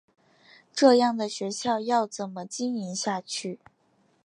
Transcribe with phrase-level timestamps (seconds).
[0.73, 3.59] 这样的学校要怎么经营下去？